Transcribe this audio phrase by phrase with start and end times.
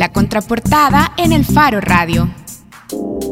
[0.00, 2.30] La contraportada en el Faro Radio.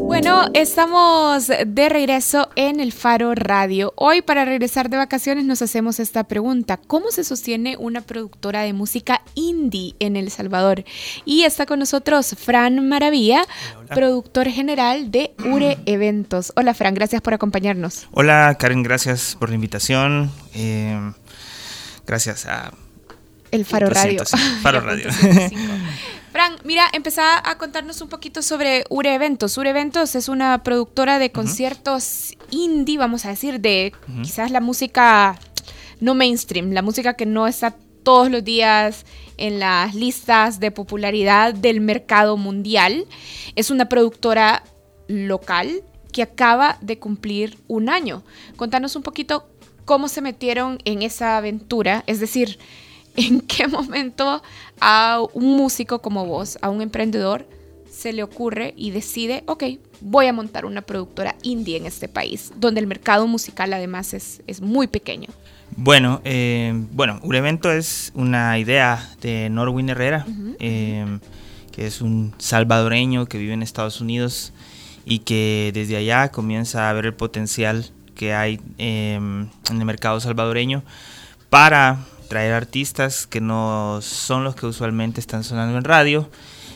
[0.05, 3.91] Bueno, estamos de regreso en el Faro Radio.
[3.95, 6.77] Hoy para regresar de vacaciones nos hacemos esta pregunta.
[6.77, 10.83] ¿Cómo se sostiene una productora de música indie en El Salvador?
[11.25, 13.45] Y está con nosotros Fran Maravilla,
[13.87, 16.53] productor general de Ure Eventos.
[16.55, 18.07] Hola Fran, gracias por acompañarnos.
[18.11, 20.29] Hola Karen, gracias por la invitación.
[20.53, 21.13] Eh,
[22.05, 22.71] gracias a...
[23.49, 24.23] El Faro Radio.
[24.61, 25.07] Faro Radio.
[26.31, 29.57] Fran, mira, empezá a contarnos un poquito sobre Ure Eventos.
[29.57, 35.39] Ure Eventos es una productora de conciertos indie, vamos a decir, de quizás la música
[35.99, 39.05] no mainstream, la música que no está todos los días
[39.37, 43.05] en las listas de popularidad del mercado mundial.
[43.55, 44.63] Es una productora
[45.07, 48.23] local que acaba de cumplir un año.
[48.55, 49.49] Contanos un poquito
[49.85, 52.59] cómo se metieron en esa aventura, es decir,
[53.27, 54.41] en qué momento
[54.79, 57.45] a un músico como vos, a un emprendedor,
[57.91, 59.63] se le ocurre y decide, ok,
[59.99, 64.41] voy a montar una productora indie en este país, donde el mercado musical además es,
[64.47, 65.27] es muy pequeño.
[65.75, 70.25] Bueno, eh, bueno, un evento es una idea de Norwin Herrera,
[70.59, 71.19] eh,
[71.71, 74.53] que es un salvadoreño que vive en Estados Unidos
[75.05, 80.19] y que desde allá comienza a ver el potencial que hay eh, en el mercado
[80.19, 80.83] salvadoreño
[81.49, 86.29] para traer artistas que no son los que usualmente están sonando en radio,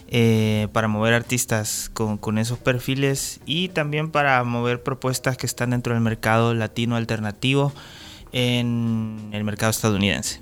[0.10, 5.70] eh, para mover artistas con, con, esos perfiles y también para mover propuestas que están
[5.70, 7.74] dentro del mercado latino alternativo
[8.32, 10.42] en el mercado estadounidense.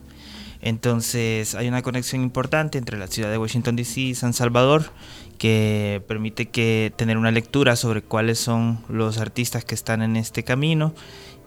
[0.61, 4.91] Entonces hay una conexión importante entre la ciudad de Washington DC y San Salvador
[5.37, 10.43] que permite que tener una lectura sobre cuáles son los artistas que están en este
[10.43, 10.93] camino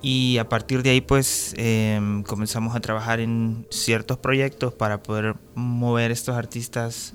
[0.05, 5.37] y a partir de ahí pues em, comenzamos a trabajar en ciertos proyectos para poder
[5.55, 7.15] mover estos artistas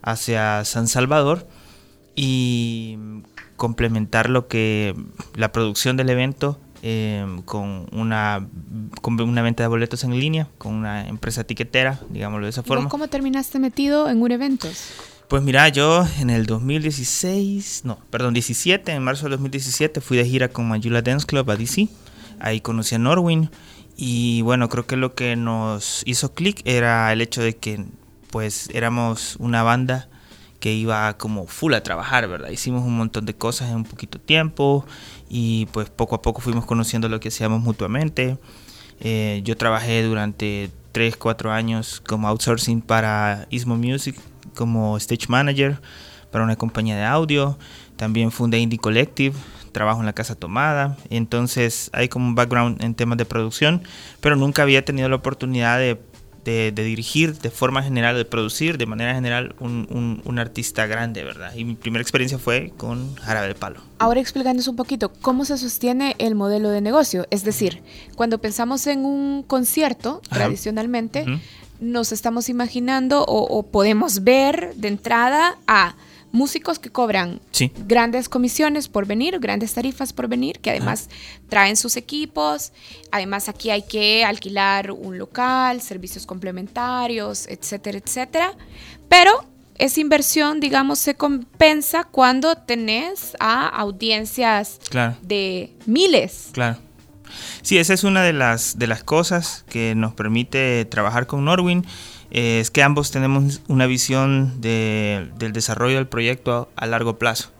[0.00, 1.46] hacia San Salvador
[2.16, 2.96] y
[3.56, 4.96] complementar lo que
[5.34, 8.48] la producción del evento em, con, una,
[9.02, 12.88] con una venta de boletos en línea, con una empresa tiquetera, digámoslo de esa forma.
[12.88, 14.84] ¿Cómo terminaste metido en un eventos?
[15.28, 20.24] Pues mira, yo en el 2016, no, perdón, 17, en marzo del 2017 fui de
[20.24, 21.86] gira con Mayula Dance Club a DC
[22.40, 23.50] ahí conocí a Norwin
[23.96, 27.84] y bueno, creo que lo que nos hizo clic era el hecho de que
[28.30, 30.08] pues éramos una banda
[30.60, 32.50] que iba como full a trabajar, ¿verdad?
[32.50, 34.84] Hicimos un montón de cosas en un poquito tiempo
[35.28, 38.38] y pues poco a poco fuimos conociendo lo que hacíamos mutuamente.
[39.00, 44.16] Eh, yo trabajé durante 3, 4 años como outsourcing para Ismo Music,
[44.54, 45.80] como stage manager
[46.30, 47.58] para una compañía de audio.
[47.96, 49.36] También fundé Indie Collective,
[49.70, 53.82] trabajo en la casa tomada, entonces hay como un background en temas de producción,
[54.20, 55.98] pero nunca había tenido la oportunidad de,
[56.44, 61.54] de, dirigir de forma general, de producir de manera general un, un, artista grande, ¿verdad?
[61.54, 63.80] Y mi primera experiencia fue con Jarabe de Palo.
[63.98, 67.26] Ahora explicándonos un poquito, ¿cómo se sostiene el modelo de negocio?
[67.30, 67.82] Es decir,
[68.16, 71.26] cuando pensamos en un concierto, tradicionalmente,
[71.80, 75.94] nos estamos imaginando o, o podemos ver de entrada a
[76.32, 77.40] músicos que cobran
[77.86, 81.08] grandes comisiones por venir, grandes tarifas por venir, que además
[81.48, 82.72] traen sus equipos.
[83.10, 88.52] Además aquí hay que alquilar un local, servicios complementarios, etcétera, etcétera.
[89.08, 89.44] Pero
[89.76, 94.78] esa inversión, digamos, se compensa cuando tenés a audiencias
[95.22, 96.50] de miles.
[96.52, 96.78] Claro.
[97.62, 101.86] Sí, esa es una de las, de las cosas que nos permite trabajar con Norwin
[102.30, 107.50] es que ambos tenemos una visión del desarrollo del proyecto a, largo plazo.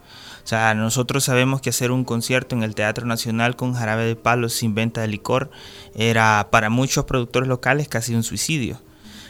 [0.44, 4.16] O sea, nosotros sabemos que hacer un concierto en el Teatro Nacional con jarabe de
[4.16, 5.50] palos sin venta de licor
[5.94, 8.80] era para muchos productores locales casi un suicidio.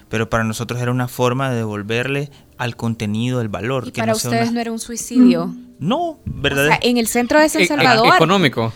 [0.09, 3.89] Pero para nosotros era una forma de devolverle al contenido el valor.
[3.89, 5.47] ¿Y para ustedes no era un suicidio?
[5.47, 6.65] Mm, no, ¿verdad?
[6.65, 8.15] O sea, en el centro de San e-, Salvador.
[8.15, 8.73] económico.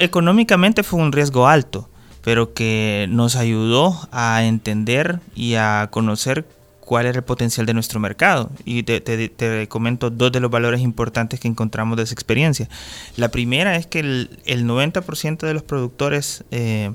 [0.00, 1.88] económicamente fue un riesgo alto
[2.26, 6.44] pero que nos ayudó a entender y a conocer
[6.80, 8.50] cuál era el potencial de nuestro mercado.
[8.64, 12.68] Y te, comento dos de los valores importantes que encontramos de esa experiencia.
[13.16, 16.94] La primera es que el, 90% de los productores eh,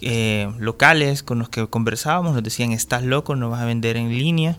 [0.00, 4.08] eh, locales con los que conversábamos nos decían, estás loco, no vas a vender en
[4.08, 4.58] línea.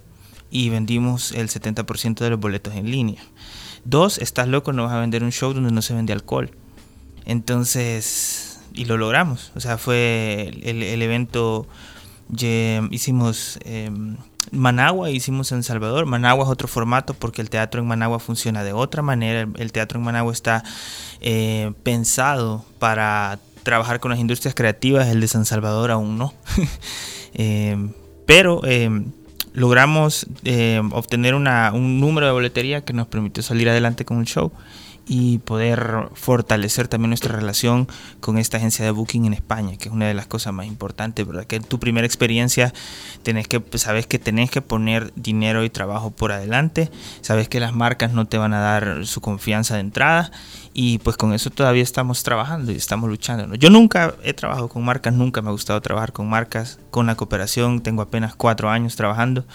[0.49, 3.21] Y vendimos el 70% de los boletos en línea.
[3.83, 6.51] Dos, estás loco, no vas a vender un show donde no se vende alcohol.
[7.25, 9.51] Entonces, y lo logramos.
[9.55, 11.67] O sea, fue el, evento,
[12.91, 13.89] hicimos eh,
[14.51, 16.05] Managua, hicimos en Salvador.
[16.05, 19.47] Managua es otro formato porque el teatro en Managua funciona de otra manera.
[19.57, 20.63] El, teatro en Managua está
[21.21, 26.33] eh, pensado para trabajar con las industrias creativas, el de San Salvador aún no.
[27.35, 27.75] Eh,
[28.27, 28.61] pero
[29.53, 34.25] logramos eh, obtener una, un número de boletería que nos permitió salir adelante con el
[34.25, 34.51] show
[35.05, 37.87] y poder fortalecer también nuestra relación
[38.19, 41.27] con esta agencia de booking en España, que es una de las cosas más importantes,
[41.27, 41.45] ¿verdad?
[41.45, 42.73] Que en tu primera experiencia
[43.21, 46.89] tenés que, sabes que tenés que poner dinero y trabajo por adelante,
[47.21, 50.31] sabes que las marcas no te van a dar su confianza de entrada
[50.73, 53.55] y pues con eso todavía estamos trabajando y estamos luchando.
[53.55, 57.15] Yo nunca he trabajado con marcas, nunca me ha gustado trabajar con marcas, con la
[57.15, 59.45] cooperación tengo apenas cuatro años trabajando.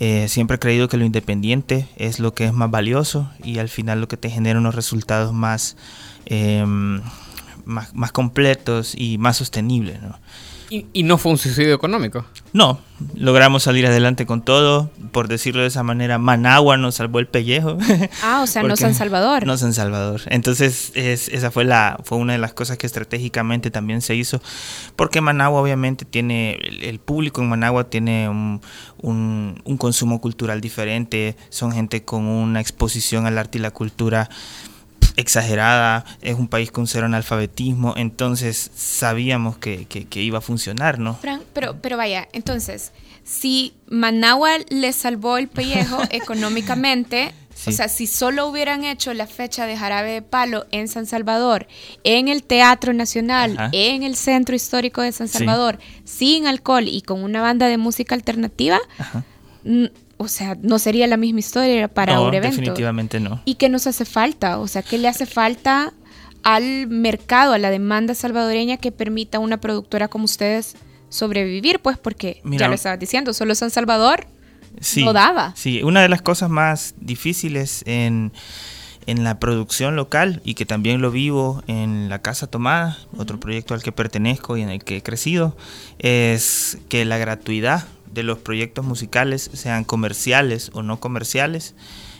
[0.00, 3.68] Eh, siempre he creído que lo independiente es lo que es más valioso y al
[3.68, 5.76] final lo que te genera unos resultados más,
[6.24, 7.02] em,
[7.64, 9.98] más, completos y más sostenibles.
[10.70, 12.26] ¿Y, no fue un suicidio económico?
[12.52, 12.78] No,
[13.14, 14.90] logramos salir adelante con todo.
[15.12, 17.78] Por decirlo de esa manera, Managua nos salvó el pellejo.
[18.22, 19.46] Ah, o sea, no San Salvador.
[19.46, 20.22] No San Salvador.
[20.26, 24.40] Entonces, es, esa fue, la, fue una de las cosas que estratégicamente también se hizo.
[24.96, 26.58] Porque Managua, obviamente, tiene.
[26.82, 28.60] El, público en Managua tiene un,
[29.00, 31.36] un, un consumo cultural diferente.
[31.48, 34.28] Son gente con una exposición al arte y la cultura
[35.18, 41.18] exagerada, es un país con cero analfabetismo, entonces sabíamos que, que, iba a funcionar, ¿no?
[41.52, 42.92] pero, pero vaya, entonces,
[43.24, 47.34] si Managua le salvó el pellejo económicamente,
[47.66, 51.66] o sea, si solo hubieran hecho la fecha de Jarabe de Palo en San Salvador,
[52.04, 57.24] en el Teatro Nacional, en el Centro Histórico de San Salvador, sin alcohol y con
[57.24, 58.78] una banda de música alternativa,
[60.18, 62.56] o sea, no sería la misma historia para no, un evento.
[62.56, 63.40] Definitivamente no.
[63.44, 64.58] ¿Y qué nos hace falta?
[64.58, 65.94] O sea, ¿qué le hace falta
[66.42, 70.76] al mercado, a la demanda salvadoreña que permita a una productora como ustedes
[71.08, 71.78] sobrevivir?
[71.80, 74.26] Pues porque, ya lo estabas diciendo, solo San Salvador
[74.96, 75.52] no daba.
[75.56, 78.32] Sí, una de las cosas más difíciles en,
[79.06, 83.74] en la producción local y que también lo vivo en La Casa Tomada, otro proyecto
[83.74, 85.56] al que pertenezco y en el que he crecido,
[86.00, 91.74] es que la gratuidad de los proyectos musicales, sean comerciales o no comerciales,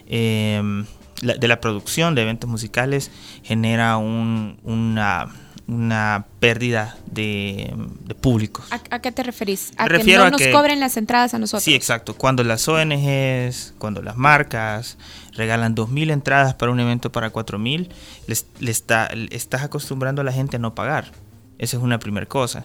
[0.07, 0.87] em,
[1.23, 3.11] de la producción de eventos musicales
[3.43, 5.27] genera una,
[5.69, 8.67] una pérdida de, de públicos.
[8.71, 9.73] ¿A, qué te referís?
[9.77, 11.63] ¿A que no nos cobren las entradas a nosotros?
[11.63, 12.15] Sí, exacto.
[12.15, 14.97] Cuando las ONGs, cuando las marcas
[15.33, 17.91] regalan 2.000 entradas para un evento para 4.000,
[18.27, 21.13] les, está, estás acostumbrando a la gente a no pagar.
[21.59, 22.65] Esa es una primera cosa.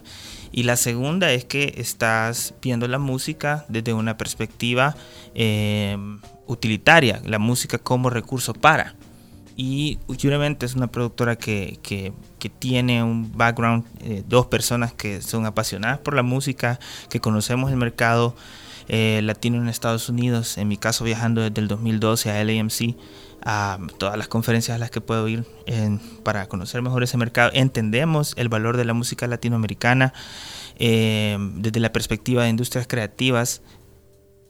[0.56, 4.94] Y la segunda es que estás viendo la música desde una perspectiva
[5.34, 5.98] eh,
[6.46, 8.94] utilitaria, la música como recurso para.
[9.56, 15.22] Y últimamente es una productora que, que, que tiene un background, eh, dos personas que
[15.22, 16.78] son apasionadas por la música,
[17.10, 18.36] que conocemos el mercado
[18.88, 22.96] eh, latino en Estados Unidos, en mi caso viajando desde el 2012 a LAMC
[23.44, 25.44] a todas las conferencias a las que puedo ir
[26.22, 27.50] para conocer mejor ese mercado.
[27.52, 30.14] Entendemos el valor de la música latinoamericana
[30.78, 33.62] eh, desde la perspectiva de industrias creativas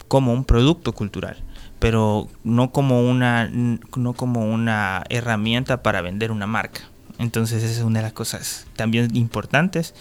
[0.09, 1.43] como un producto cultural
[1.79, 6.83] pero no como una no como una herramienta para vender una marca
[7.19, 9.95] entonces esa es una de las cosas también importantes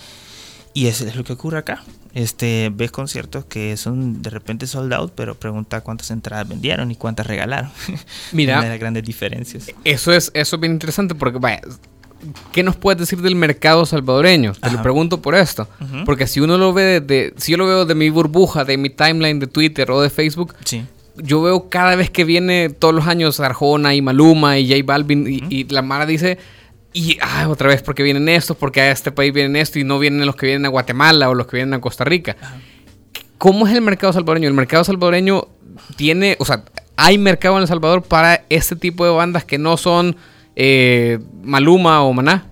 [0.74, 1.84] y eso es lo que ocurre acá.
[2.14, 6.96] Este, ves conciertos que son de repente sold out, pero pregunta cuántas entradas vendieron y
[6.96, 7.72] cuántas regalaron.
[8.32, 9.72] Mira, una de las grandes diferencias.
[9.84, 11.62] Eso es, eso es bien interesante porque, vaya,
[12.52, 14.54] ¿qué nos puedes decir del mercado salvadoreño?
[14.54, 15.68] Te lo pregunto por esto.
[16.06, 18.90] Porque si uno lo ve de, si yo lo veo de mi burbuja, de mi
[18.92, 20.54] timeline de Twitter o de Facebook,
[21.16, 25.28] yo veo cada vez que viene todos los años Arjona y Maluma y J Balvin
[25.28, 26.38] y, y la Mara dice
[26.94, 30.00] y ah, otra vez, porque vienen estos, porque a este país vienen esto y no
[30.00, 32.36] vienen los que vienen a Guatemala o los que vienen a Costa Rica.
[33.38, 34.48] ¿Cómo es el mercado salvadoreño?
[34.48, 35.48] El mercado salvadoreño
[35.96, 36.64] tiene, o sea,
[36.96, 40.16] hay mercado en El Salvador para este tipo de bandas que no son
[40.56, 42.48] eh, Maluma o Maná.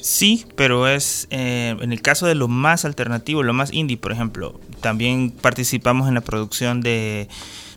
[0.00, 4.12] Sí, pero es eh, en el caso de lo más alternativo, lo más indie, por
[4.12, 7.28] ejemplo, también participamos en la producción de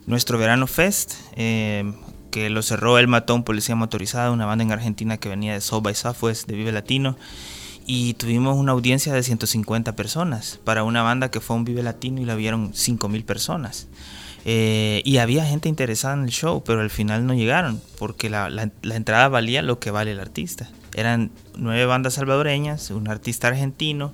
[0.05, 1.13] nuestro Verano Fest.
[1.35, 1.91] Eh,
[2.31, 5.83] que lo cerró El Matón Policía Motorizada, una banda en Argentina que venía de Soul
[5.83, 7.17] by Southwest, de Vive Latino.
[7.85, 12.21] Y tuvimos una audiencia de 150 personas para una banda que fue un Vive Latino
[12.21, 13.87] y la vieron 5.000 personas.
[14.45, 18.49] Eh, y había gente interesada en el show, pero al final no llegaron porque la,
[18.83, 20.69] entrada valía lo que vale el artista.
[20.95, 24.13] Eran nueve bandas salvadoreñas, un artista argentino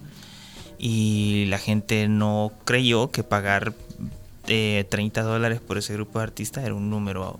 [0.78, 3.74] y la gente no creyó que pagar
[4.46, 7.40] 30 eh, dólares por ese grupo de artistas era un número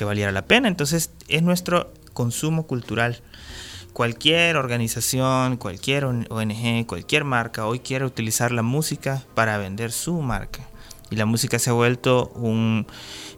[0.00, 0.66] que valiera la pena.
[0.66, 3.20] Entonces es nuestro consumo cultural.
[3.92, 10.66] Cualquier organización, cualquier ONG, cualquier marca hoy quiere utilizar la música para vender su marca.
[11.10, 12.86] Y la música se ha vuelto un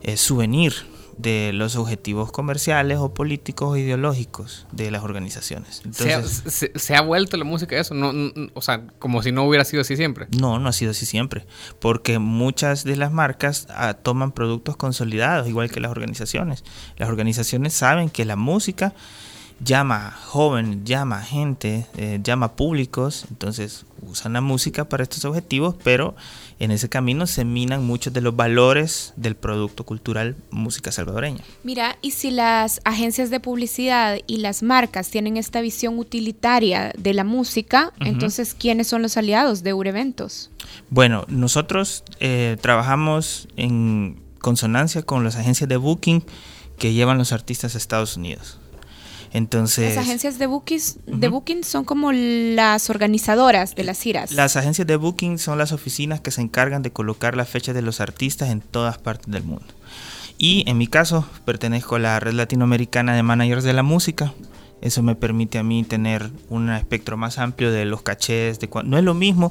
[0.02, 0.72] eh, souvenir
[1.18, 5.82] de los objetivos comerciales o políticos o ideológicos de las organizaciones.
[5.92, 7.94] ¿Se, ha, vuelto la música eso?
[7.94, 8.12] No,
[8.54, 10.26] o sea, como si no hubiera sido así siempre.
[10.38, 11.46] No, no ha sido así siempre,
[11.80, 16.64] porque muchas de las marcas ah, toman productos consolidados, igual que las organizaciones.
[16.96, 18.94] Las organizaciones saben que la música
[19.64, 26.16] llama joven, llama gente, eh, llama públicos, entonces usan la música para estos objetivos, pero
[26.58, 31.42] en ese camino se minan muchos de los valores del producto cultural música salvadoreña.
[31.62, 37.14] Mira, y si las agencias de publicidad y las marcas tienen esta visión utilitaria de
[37.14, 40.50] la música, entonces ¿quiénes son los aliados de Ureventos?
[40.90, 46.24] Bueno, nosotros eh, trabajamos en consonancia con las agencias de booking
[46.78, 48.58] que llevan los artistas a Estados Unidos.
[49.32, 54.30] Entonces, las agencias de, booking son como las organizadoras de las giras.
[54.32, 57.80] Las agencias de booking son las oficinas que se encargan de colocar la fecha de
[57.80, 59.66] los artistas en todas partes del mundo.
[60.36, 64.34] Y en mi caso, pertenezco a la red latinoamericana de managers de la música.
[64.82, 68.60] Eso me permite a mí tener un espectro más amplio de los cachés.
[68.60, 69.50] De no es lo mismo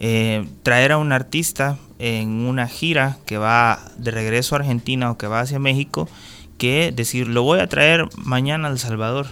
[0.00, 5.16] eh, traer a un artista en una gira que va de regreso a Argentina o
[5.16, 6.08] que va hacia México
[6.58, 9.26] que decir, lo voy a traer mañana al Salvador.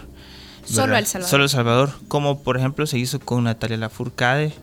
[0.65, 1.29] Solo al Salvador.
[1.29, 4.53] Solo al Salvador, como por ejemplo se hizo con Natalia Lafourcade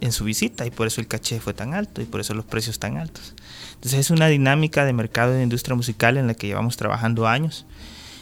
[0.00, 2.44] en su visita y por eso el caché fue tan alto y por eso los
[2.44, 3.34] precios tan altos.
[3.74, 7.66] Entonces es una dinámica de mercado de industria musical en la que llevamos trabajando años,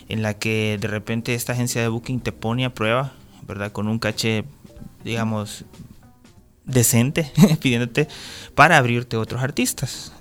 [0.09, 3.13] en la que de repente esta agencia de booking te pone a prueba,
[3.47, 3.73] ¿verdad?
[3.73, 4.45] Con un caché,
[5.05, 5.65] digamos,
[6.65, 8.09] decente, pidiéndote
[8.55, 10.13] para abrirte otros artistas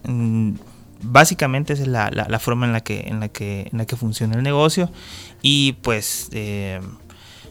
[1.03, 3.95] básicamente esa es la, la, forma en la, que, en, la que, en la que
[3.95, 4.89] funciona el negocio
[5.41, 6.81] y pues eh,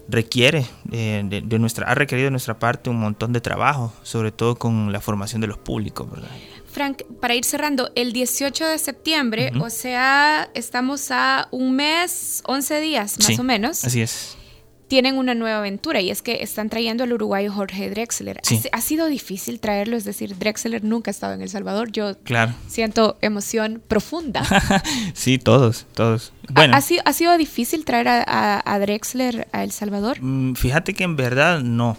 [0.09, 4.57] requiere eh, de, nuestra, ha requerido de nuestra parte un montón de trabajo, sobre todo
[4.57, 6.31] con la formación de los públicos, ¿verdad?
[6.71, 12.81] Frank, para ir cerrando, el 18 de septiembre, o sea, estamos a un mes, 11
[12.81, 13.85] días más o menos.
[13.85, 14.39] Así es
[14.93, 18.43] tienen una nueva aventura y es que están trayendo al uruguayo Jorge Drexler.
[18.73, 21.91] Ha, sido difícil traerlo, es decir, Drexler nunca ha estado en El Salvador.
[21.91, 22.15] Yo
[22.69, 24.45] siento emoción profunda.
[25.15, 26.35] sí, todos, todos.
[26.51, 26.77] Bueno.
[26.77, 30.21] ¿Ha, sido, ¿Ha, sido, difícil traer a, Drexler a El Salvador?
[30.21, 31.97] Mm, fíjate que en verdad no,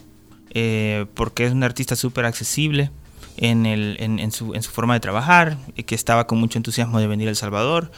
[0.52, 2.92] eh, porque es un artista súper accesible.
[3.38, 7.92] En, su, forma de trabajar, que estaba con mucho entusiasmo de venir a El Salvador.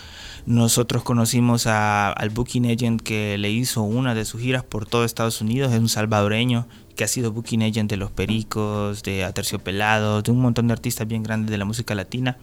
[0.45, 5.41] Nosotros conocimos al booking agent que le hizo una de sus giras por todo Estados
[5.41, 10.31] Unidos, es un salvadoreño que ha sido booking agent de Los Pericos, de Aterciopelados, de
[10.31, 12.37] un montón de artistas bien grandes de la música latina.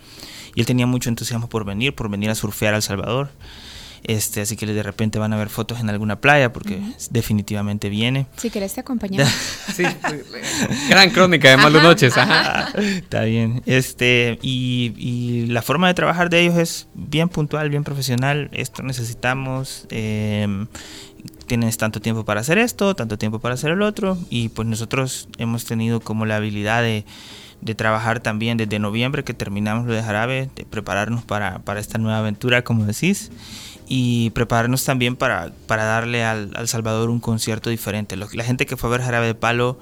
[0.55, 3.31] Y él tenía mucho entusiasmo por venir, por venir a surfear a El Salvador.
[4.05, 6.81] Este, así que de repente van a ver fotos en alguna playa porque
[7.11, 8.27] definitivamente viene.
[8.37, 9.33] Si querés te acompañamos.
[9.75, 9.85] sí,
[10.89, 12.15] gran crónica de malas noches.
[12.17, 13.63] Está bien.
[13.67, 18.49] Este, y, la forma de trabajar de ellos es bien puntual, bien profesional.
[18.53, 19.87] Esto necesitamos.
[19.91, 20.67] Em,
[21.47, 24.19] tienes tanto tiempo para hacer esto, tanto tiempo para hacer el otro.
[24.31, 27.05] Y pues nosotros hemos tenido como la habilidad de
[27.61, 31.97] de trabajar también desde noviembre que terminamos lo de Jarabe, de prepararnos para, para esta
[31.97, 33.31] nueva aventura, como decís
[33.89, 38.17] y prepararnos también para, para darle al, al, Salvador un concierto diferente.
[38.17, 39.79] La gente que fue a ver Jarabe de Palo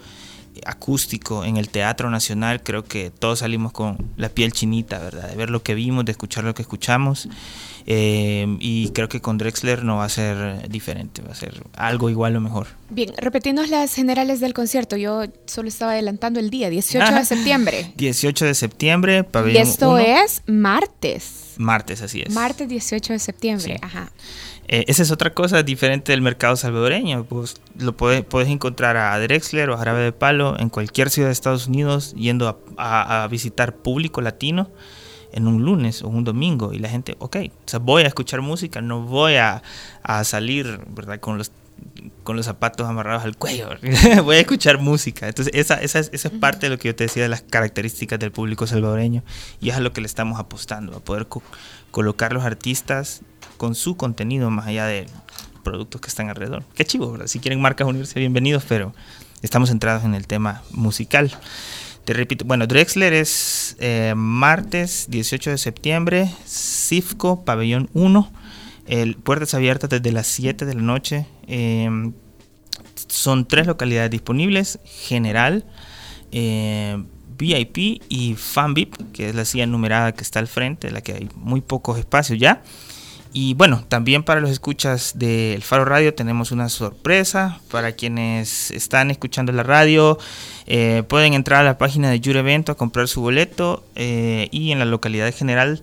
[0.54, 5.28] eh, acústico en el Teatro Nacional, creo que todos salimos con la piel chinita, ¿verdad?
[5.28, 7.28] De ver lo que vimos, de escuchar lo que escuchamos.
[7.86, 12.10] Eh, y creo que con Drexler no va a ser diferente, va a ser algo
[12.10, 12.66] igual o mejor.
[12.88, 14.96] Bien, repetimos las generales del concierto.
[14.96, 17.92] Yo solo estaba adelantando el día, 18 de septiembre.
[17.96, 21.49] 18 de septiembre, pabellón Y esto es martes.
[21.60, 22.32] Martes, así es.
[22.32, 24.10] Martes 18 de septiembre, ajá.
[24.66, 27.24] Eh, esa es otra cosa diferente del mercado salvadoreño.
[27.24, 31.28] Pues lo puedes, puedes encontrar a Drexler o a Jarabe de Palo en cualquier ciudad
[31.28, 34.70] de Estados Unidos yendo a, visitar público latino
[35.32, 38.40] en un lunes o un domingo y la gente, ok, o sea, voy a escuchar
[38.40, 39.62] música, no voy a,
[40.02, 41.20] a salir, ¿verdad?
[41.20, 41.52] Con los
[42.22, 43.68] con los zapatos amarrados al cuello.
[44.24, 45.28] Voy a escuchar música.
[45.28, 47.42] Entonces, esa, esa, es, esa es parte de lo que yo te decía de las
[47.42, 49.22] características del público salvadoreño.
[49.60, 51.26] Y es a lo que le estamos apostando, a poder
[51.90, 53.22] colocar los artistas
[53.56, 55.06] con su contenido más allá de
[55.62, 56.64] productos que están alrededor.
[56.74, 57.26] Qué chivo, ¿verdad?
[57.26, 58.94] Si quieren marcas unirse, bienvenidos, pero
[59.42, 61.30] estamos centrados en el tema musical.
[62.04, 68.39] Te repito, bueno, Drexler es eh, martes 18 de septiembre, CIFCO, pabellón 1
[69.22, 71.26] puertas abiertas desde las 7 de la noche.
[71.46, 72.12] Em,
[73.08, 75.64] son tres localidades disponibles, general,
[76.32, 77.06] em,
[77.38, 81.00] VIP y Fan VIP, que es la silla numerada que está al frente, en la
[81.00, 82.62] que hay muy pocos espacios ya.
[83.32, 87.60] Y bueno, también para los escuchas del Faro Radio tenemos una sorpresa.
[87.70, 90.18] Para quienes están escuchando la radio,
[90.66, 94.72] eh, pueden entrar a la página de Yure Evento a comprar su boleto eh, y
[94.72, 95.82] en la localidad general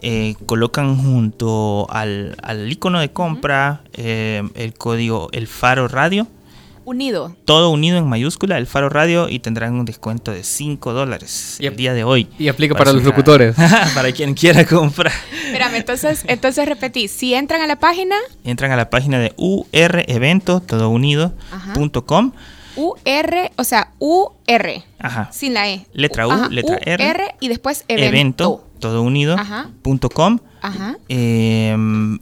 [0.00, 6.26] eh, colocan junto al, al icono de compra eh, el código El Faro Radio.
[6.86, 7.34] Unido.
[7.46, 11.74] Todo unido en mayúscula, El Faro Radio, y tendrán un descuento de 5 dólares el
[11.76, 12.28] día de hoy.
[12.38, 13.56] Y aplica para, los locutores.
[13.94, 15.12] para quien quiera comprar.
[15.46, 17.08] Espérame, entonces, entonces repetí.
[17.08, 18.16] Si entran a la página.
[18.44, 22.32] Entran a la página de urevento, todo unido.com.
[22.76, 24.82] UR, o sea, UR.
[24.98, 25.30] Ajá.
[25.32, 25.86] Sin la E.
[25.92, 27.04] Letra U, letra R.
[27.04, 28.08] R y después evento.
[28.08, 29.70] Evento, todo unido, Ajá.
[29.82, 30.38] punto com.
[30.60, 30.96] Ajá.
[31.08, 31.76] Eh,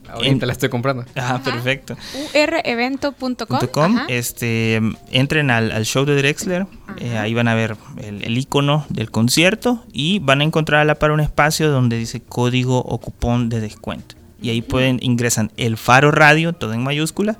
[0.08, 1.04] Ahorita la estoy comprando.
[1.14, 1.96] Ajá, perfecto.
[2.34, 3.98] urevento.com.
[4.08, 4.80] Este,
[5.10, 6.66] entren al, al show de Drexler,
[6.98, 10.84] eh, ahí van a ver el, el icono del concierto y van a encontrar a
[10.84, 14.16] la par un espacio donde dice código o cupón de descuento.
[14.40, 17.38] Y ahí pueden, ingresan el Faro Radio, todo en mayúscula,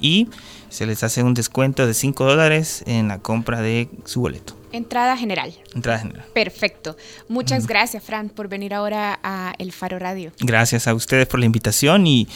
[0.00, 0.28] y
[0.68, 4.54] se les hace un descuento de 5 dólares en la compra de su boleto.
[4.78, 5.52] Entrada general.
[5.74, 6.24] Entrada general.
[6.32, 6.96] Perfecto.
[7.28, 10.30] Muchas gracias, Fran, por venir ahora a El Faro Radio.
[10.38, 12.28] Gracias a ustedes por la invitación y,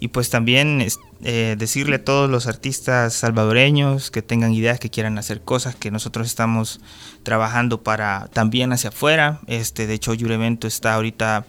[0.00, 0.86] y pues también
[1.22, 5.90] eh, decirle a todos los artistas salvadoreños que tengan ideas, que quieran hacer cosas, que
[5.90, 6.80] nosotros estamos
[7.22, 9.40] trabajando para también hacia afuera.
[9.46, 11.44] Este, de hecho, Yurevento está ahorita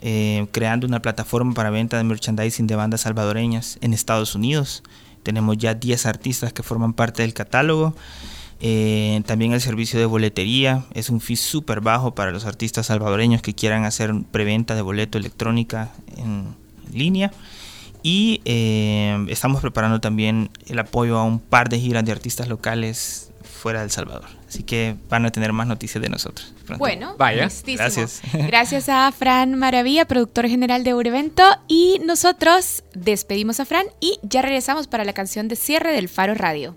[0.00, 4.82] eh, creando una plataforma para venta de merchandising de bandas salvadoreñas en Estados Unidos.
[5.22, 7.94] Tenemos ya 10 artistas que forman parte del catálogo.
[8.64, 13.42] Eh, también el servicio de boletería es un fee súper bajo para los artistas salvadoreños
[13.42, 16.54] que quieran hacer preventa de boleto electrónica en
[16.92, 17.32] línea.
[18.04, 23.32] Y eh, estamos preparando también el apoyo a un par de giras de artistas locales
[23.42, 24.28] fuera de El Salvador.
[24.48, 26.54] Así que van a tener más noticias de nosotros.
[26.64, 26.78] pronto.
[26.78, 27.44] Bueno, Vaya.
[27.44, 27.78] listísimo.
[27.78, 28.22] Gracias.
[28.32, 31.42] Gracias a Fran Maravilla, productor general de Eurevento.
[31.66, 36.34] Y nosotros despedimos a Fran y ya regresamos para la canción de cierre del Faro
[36.34, 36.76] Radio.